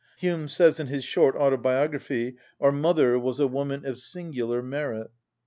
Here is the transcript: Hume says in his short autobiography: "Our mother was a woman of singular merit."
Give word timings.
Hume 0.17 0.49
says 0.49 0.79
in 0.79 0.87
his 0.87 1.03
short 1.03 1.35
autobiography: 1.35 2.35
"Our 2.59 2.71
mother 2.71 3.19
was 3.19 3.39
a 3.39 3.45
woman 3.45 3.85
of 3.85 3.99
singular 3.99 4.63
merit." 4.63 5.11